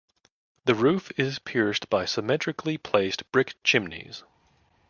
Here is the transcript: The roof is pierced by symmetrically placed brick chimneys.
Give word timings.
The 0.65 0.73
roof 0.73 1.11
is 1.15 1.37
pierced 1.37 1.87
by 1.87 2.05
symmetrically 2.05 2.79
placed 2.79 3.31
brick 3.31 3.53
chimneys. 3.63 4.23